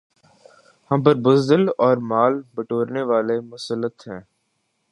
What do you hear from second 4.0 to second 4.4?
ہیں